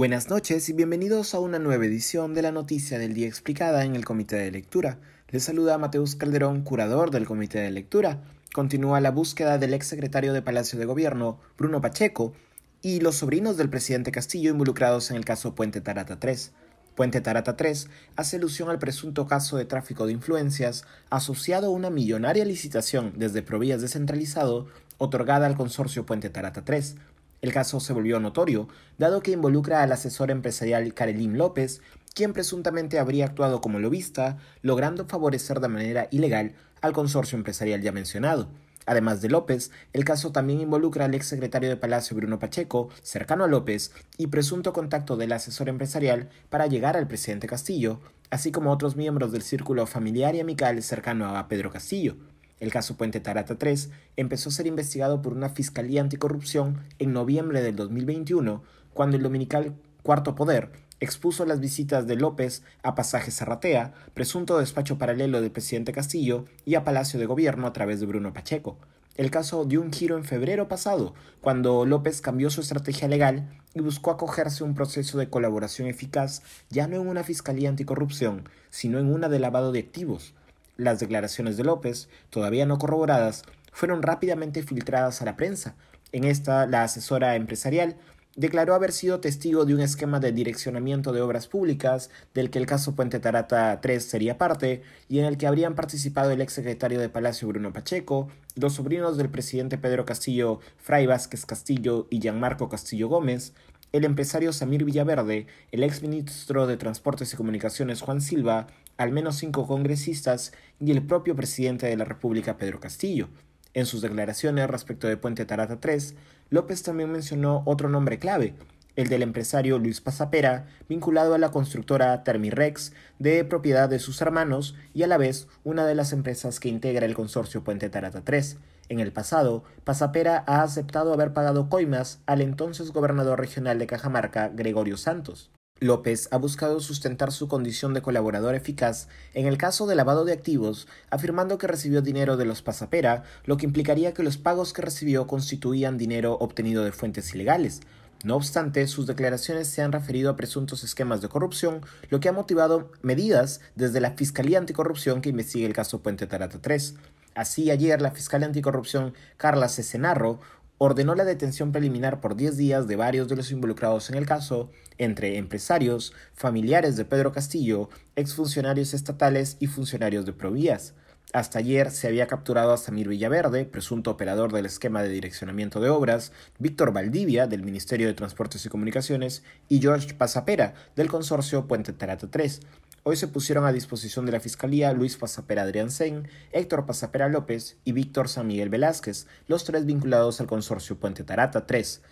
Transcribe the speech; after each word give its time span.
Buenas 0.00 0.30
noches 0.30 0.66
y 0.70 0.72
bienvenidos 0.72 1.34
a 1.34 1.40
una 1.40 1.58
nueva 1.58 1.84
edición 1.84 2.32
de 2.32 2.40
la 2.40 2.52
Noticia 2.52 2.98
del 2.98 3.12
Día 3.12 3.26
Explicada 3.26 3.84
en 3.84 3.94
el 3.94 4.06
Comité 4.06 4.36
de 4.36 4.50
Lectura. 4.50 4.96
Les 5.28 5.44
saluda 5.44 5.76
Mateus 5.76 6.16
Calderón, 6.16 6.62
curador 6.62 7.10
del 7.10 7.26
Comité 7.26 7.58
de 7.58 7.70
Lectura. 7.70 8.22
Continúa 8.54 9.02
la 9.02 9.10
búsqueda 9.10 9.58
del 9.58 9.74
ex 9.74 9.88
secretario 9.88 10.32
de 10.32 10.40
Palacio 10.40 10.78
de 10.78 10.86
Gobierno, 10.86 11.38
Bruno 11.58 11.82
Pacheco, 11.82 12.32
y 12.80 13.00
los 13.00 13.16
sobrinos 13.16 13.58
del 13.58 13.68
presidente 13.68 14.10
Castillo 14.10 14.50
involucrados 14.50 15.10
en 15.10 15.18
el 15.18 15.26
caso 15.26 15.54
Puente 15.54 15.82
Tarata 15.82 16.18
3. 16.18 16.52
Puente 16.94 17.20
Tarata 17.20 17.58
3 17.58 17.90
hace 18.16 18.36
alusión 18.36 18.70
al 18.70 18.78
presunto 18.78 19.26
caso 19.26 19.58
de 19.58 19.66
tráfico 19.66 20.06
de 20.06 20.14
influencias 20.14 20.86
asociado 21.10 21.66
a 21.66 21.70
una 21.70 21.90
millonaria 21.90 22.46
licitación 22.46 23.12
desde 23.16 23.42
Provías 23.42 23.82
descentralizado 23.82 24.66
otorgada 24.96 25.46
al 25.46 25.58
consorcio 25.58 26.06
Puente 26.06 26.30
Tarata 26.30 26.64
3, 26.64 26.96
el 27.42 27.52
caso 27.52 27.80
se 27.80 27.92
volvió 27.92 28.20
notorio, 28.20 28.68
dado 28.98 29.22
que 29.22 29.32
involucra 29.32 29.82
al 29.82 29.92
asesor 29.92 30.30
empresarial 30.30 30.94
Karelim 30.94 31.34
López, 31.34 31.80
quien 32.14 32.32
presuntamente 32.32 32.98
habría 32.98 33.26
actuado 33.26 33.60
como 33.60 33.78
lobista, 33.78 34.38
logrando 34.62 35.06
favorecer 35.06 35.60
de 35.60 35.68
manera 35.68 36.08
ilegal 36.10 36.54
al 36.80 36.92
consorcio 36.92 37.36
empresarial 37.36 37.80
ya 37.82 37.92
mencionado. 37.92 38.48
Además 38.86 39.20
de 39.20 39.28
López, 39.28 39.70
el 39.92 40.04
caso 40.04 40.32
también 40.32 40.60
involucra 40.60 41.04
al 41.04 41.14
exsecretario 41.14 41.68
de 41.68 41.76
Palacio 41.76 42.16
Bruno 42.16 42.38
Pacheco, 42.38 42.88
cercano 43.02 43.44
a 43.44 43.46
López, 43.46 43.92
y 44.16 44.28
presunto 44.28 44.72
contacto 44.72 45.16
del 45.16 45.32
asesor 45.32 45.68
empresarial 45.68 46.28
para 46.48 46.66
llegar 46.66 46.96
al 46.96 47.06
presidente 47.06 47.46
Castillo, 47.46 48.00
así 48.30 48.50
como 48.50 48.72
otros 48.72 48.96
miembros 48.96 49.32
del 49.32 49.42
círculo 49.42 49.86
familiar 49.86 50.34
y 50.34 50.40
amical 50.40 50.82
cercano 50.82 51.36
a 51.36 51.46
Pedro 51.46 51.70
Castillo. 51.70 52.16
El 52.60 52.70
caso 52.70 52.96
Puente 52.96 53.20
Tarata 53.20 53.56
3 53.56 53.90
empezó 54.16 54.50
a 54.50 54.52
ser 54.52 54.66
investigado 54.66 55.22
por 55.22 55.32
una 55.32 55.48
Fiscalía 55.48 56.02
Anticorrupción 56.02 56.84
en 56.98 57.14
noviembre 57.14 57.62
del 57.62 57.74
2021, 57.74 58.62
cuando 58.92 59.16
el 59.16 59.22
dominical 59.22 59.74
Cuarto 60.02 60.34
Poder 60.34 60.70
expuso 61.00 61.46
las 61.46 61.60
visitas 61.60 62.06
de 62.06 62.16
López 62.16 62.62
a 62.82 62.94
Pasaje 62.94 63.30
Zarratea, 63.30 63.94
presunto 64.12 64.58
despacho 64.58 64.98
paralelo 64.98 65.40
del 65.40 65.50
presidente 65.50 65.92
Castillo, 65.92 66.44
y 66.66 66.74
a 66.74 66.84
Palacio 66.84 67.18
de 67.18 67.24
Gobierno 67.24 67.66
a 67.66 67.72
través 67.72 68.00
de 68.00 68.06
Bruno 68.06 68.34
Pacheco. 68.34 68.76
El 69.16 69.30
caso 69.30 69.64
dio 69.64 69.80
un 69.80 69.92
giro 69.92 70.16
en 70.18 70.24
febrero 70.24 70.68
pasado, 70.68 71.14
cuando 71.40 71.84
López 71.86 72.20
cambió 72.20 72.50
su 72.50 72.60
estrategia 72.60 73.08
legal 73.08 73.48
y 73.74 73.80
buscó 73.80 74.10
acogerse 74.10 74.62
a 74.62 74.66
un 74.66 74.74
proceso 74.74 75.18
de 75.18 75.30
colaboración 75.30 75.88
eficaz 75.88 76.42
ya 76.68 76.86
no 76.86 76.96
en 76.96 77.08
una 77.08 77.24
fiscalía 77.24 77.70
anticorrupción, 77.70 78.48
sino 78.70 78.98
en 78.98 79.12
una 79.12 79.28
de 79.28 79.38
lavado 79.38 79.72
de 79.72 79.80
activos, 79.80 80.34
las 80.80 81.00
declaraciones 81.00 81.56
de 81.56 81.64
López, 81.64 82.08
todavía 82.30 82.66
no 82.66 82.78
corroboradas, 82.78 83.44
fueron 83.72 84.02
rápidamente 84.02 84.62
filtradas 84.62 85.22
a 85.22 85.24
la 85.24 85.36
prensa. 85.36 85.74
En 86.12 86.24
esta, 86.24 86.66
la 86.66 86.82
asesora 86.82 87.36
empresarial 87.36 87.96
declaró 88.36 88.74
haber 88.74 88.92
sido 88.92 89.20
testigo 89.20 89.64
de 89.64 89.74
un 89.74 89.80
esquema 89.80 90.20
de 90.20 90.32
direccionamiento 90.32 91.12
de 91.12 91.20
obras 91.20 91.46
públicas 91.46 92.10
del 92.32 92.50
que 92.50 92.58
el 92.58 92.66
caso 92.66 92.94
Puente 92.94 93.20
Tarata 93.20 93.80
3 93.80 94.04
sería 94.04 94.38
parte 94.38 94.82
y 95.08 95.18
en 95.18 95.24
el 95.24 95.36
que 95.36 95.46
habrían 95.46 95.74
participado 95.74 96.30
el 96.30 96.40
exsecretario 96.40 97.00
de 97.00 97.08
Palacio 97.08 97.48
Bruno 97.48 97.72
Pacheco, 97.72 98.28
los 98.54 98.74
sobrinos 98.74 99.16
del 99.16 99.30
presidente 99.30 99.78
Pedro 99.78 100.04
Castillo, 100.04 100.60
Fray 100.78 101.06
Vázquez 101.06 101.44
Castillo 101.44 102.06
y 102.08 102.20
Gianmarco 102.20 102.68
Castillo 102.68 103.08
Gómez, 103.08 103.52
el 103.92 104.04
empresario 104.04 104.52
Samir 104.52 104.84
Villaverde, 104.84 105.46
el 105.72 105.82
exministro 105.82 106.66
de 106.66 106.76
Transportes 106.76 107.32
y 107.32 107.36
Comunicaciones 107.36 108.02
Juan 108.02 108.20
Silva, 108.20 108.68
al 108.96 109.12
menos 109.12 109.36
cinco 109.36 109.66
congresistas 109.66 110.52
y 110.78 110.90
el 110.90 111.02
propio 111.02 111.34
presidente 111.34 111.86
de 111.86 111.96
la 111.96 112.04
República 112.04 112.56
Pedro 112.56 112.80
Castillo. 112.80 113.28
En 113.74 113.86
sus 113.86 114.02
declaraciones 114.02 114.68
respecto 114.68 115.06
de 115.08 115.16
Puente 115.16 115.44
Tarata 115.44 115.80
3, 115.80 116.14
López 116.50 116.82
también 116.82 117.10
mencionó 117.10 117.62
otro 117.66 117.88
nombre 117.88 118.18
clave, 118.18 118.54
el 118.96 119.08
del 119.08 119.22
empresario 119.22 119.78
Luis 119.78 120.00
Pasapera, 120.00 120.66
vinculado 120.88 121.34
a 121.34 121.38
la 121.38 121.50
constructora 121.50 122.22
Termirex, 122.24 122.92
de 123.18 123.44
propiedad 123.44 123.88
de 123.88 123.98
sus 123.98 124.20
hermanos 124.20 124.74
y 124.94 125.02
a 125.02 125.06
la 125.06 125.18
vez 125.18 125.48
una 125.64 125.86
de 125.86 125.94
las 125.94 126.12
empresas 126.12 126.60
que 126.60 126.68
integra 126.68 127.06
el 127.06 127.14
consorcio 127.14 127.64
Puente 127.64 127.90
Tarata 127.90 128.22
3. 128.24 128.58
En 128.88 128.98
el 128.98 129.12
pasado, 129.12 129.62
Pasapera 129.84 130.42
ha 130.46 130.62
aceptado 130.62 131.12
haber 131.12 131.32
pagado 131.32 131.68
coimas 131.68 132.20
al 132.26 132.40
entonces 132.40 132.90
gobernador 132.90 133.38
regional 133.38 133.78
de 133.78 133.86
Cajamarca, 133.86 134.48
Gregorio 134.48 134.96
Santos. 134.96 135.50
López 135.80 136.28
ha 136.30 136.36
buscado 136.36 136.80
sustentar 136.80 137.32
su 137.32 137.48
condición 137.48 137.94
de 137.94 138.02
colaborador 138.02 138.54
eficaz 138.54 139.08
en 139.32 139.46
el 139.46 139.56
caso 139.56 139.86
de 139.86 139.94
lavado 139.94 140.26
de 140.26 140.34
activos, 140.34 140.86
afirmando 141.08 141.56
que 141.56 141.66
recibió 141.66 142.02
dinero 142.02 142.36
de 142.36 142.44
los 142.44 142.60
Pasapera, 142.60 143.22
lo 143.46 143.56
que 143.56 143.64
implicaría 143.64 144.12
que 144.12 144.22
los 144.22 144.36
pagos 144.36 144.74
que 144.74 144.82
recibió 144.82 145.26
constituían 145.26 145.96
dinero 145.96 146.34
obtenido 146.34 146.84
de 146.84 146.92
fuentes 146.92 147.34
ilegales. 147.34 147.80
No 148.22 148.36
obstante, 148.36 148.86
sus 148.86 149.06
declaraciones 149.06 149.68
se 149.68 149.80
han 149.80 149.92
referido 149.92 150.30
a 150.30 150.36
presuntos 150.36 150.84
esquemas 150.84 151.22
de 151.22 151.28
corrupción, 151.28 151.80
lo 152.10 152.20
que 152.20 152.28
ha 152.28 152.32
motivado 152.32 152.92
medidas 153.00 153.62
desde 153.76 154.00
la 154.00 154.10
Fiscalía 154.10 154.58
Anticorrupción 154.58 155.22
que 155.22 155.30
investiga 155.30 155.66
el 155.66 155.72
caso 155.72 156.02
Puente 156.02 156.26
Tarata 156.26 156.58
3. 156.60 156.96
Así, 157.34 157.70
ayer 157.70 158.02
la 158.02 158.10
fiscal 158.10 158.42
anticorrupción 158.42 159.14
Carla 159.38 159.70
Cesenarro 159.70 160.38
ordenó 160.76 161.14
la 161.14 161.24
detención 161.24 161.72
preliminar 161.72 162.20
por 162.20 162.36
10 162.36 162.58
días 162.58 162.88
de 162.88 162.96
varios 162.96 163.28
de 163.28 163.36
los 163.36 163.50
involucrados 163.52 164.10
en 164.10 164.16
el 164.16 164.26
caso, 164.26 164.70
entre 164.98 165.38
empresarios, 165.38 166.12
familiares 166.34 166.96
de 166.96 167.06
Pedro 167.06 167.32
Castillo, 167.32 167.88
exfuncionarios 168.16 168.92
estatales 168.92 169.56
y 169.60 169.66
funcionarios 169.66 170.26
de 170.26 170.34
Provías. 170.34 170.92
Hasta 171.32 171.60
ayer 171.60 171.92
se 171.92 172.08
había 172.08 172.26
capturado 172.26 172.72
a 172.72 172.76
Samir 172.76 173.08
Villaverde, 173.08 173.64
presunto 173.64 174.10
operador 174.10 174.52
del 174.52 174.66
esquema 174.66 175.02
de 175.02 175.10
direccionamiento 175.10 175.80
de 175.80 175.88
obras, 175.88 176.32
Víctor 176.58 176.92
Valdivia, 176.92 177.46
del 177.46 177.62
Ministerio 177.62 178.08
de 178.08 178.14
Transportes 178.14 178.66
y 178.66 178.68
Comunicaciones, 178.68 179.44
y 179.68 179.80
George 179.80 180.14
Pasapera, 180.14 180.74
del 180.96 181.08
consorcio 181.08 181.68
Puente 181.68 181.92
Tarata 181.92 182.28
3, 182.28 182.60
Hoy 183.02 183.16
se 183.16 183.28
pusieron 183.28 183.64
a 183.64 183.72
disposición 183.72 184.26
de 184.26 184.32
la 184.32 184.40
Fiscalía 184.40 184.92
Luis 184.92 185.16
Pasapera 185.16 185.62
Adrián 185.62 185.90
Sen, 185.90 186.28
Héctor 186.52 186.84
Pasapera 186.84 187.30
López 187.30 187.78
y 187.82 187.92
Víctor 187.92 188.28
San 188.28 188.46
Miguel 188.46 188.68
Velázquez, 188.68 189.26
los 189.48 189.64
tres 189.64 189.86
vinculados 189.86 190.38
al 190.42 190.46
consorcio 190.46 191.00
Puente 191.00 191.24
Tarata 191.24 191.66
3. 191.66 192.02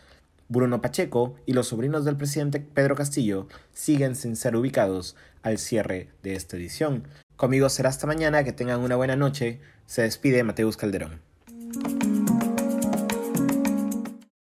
Bruno 0.49 0.81
Pacheco 0.81 1.35
y 1.45 1.53
los 1.53 1.69
sobrinos 1.69 2.07
del 2.07 2.17
presidente 2.17 2.61
Pedro 2.61 2.95
Castillo 2.95 3.49
siguen 3.75 4.17
sin 4.17 4.35
ser 4.35 4.57
ubicados 4.57 5.15
al 5.43 5.59
cierre 5.59 6.09
de 6.23 6.35
esta 6.35 6.57
edición. 6.57 7.07
Conmigo 7.39 7.69
será 7.69 7.89
hasta 7.89 8.09
mañana, 8.09 8.43
que 8.43 8.53
tengan 8.53 8.81
una 8.81 8.97
buena 8.97 9.15
noche. 9.15 9.61
Se 9.87 10.03
despide 10.03 10.43
Mateus 10.43 10.77
Calderón. 10.77 11.28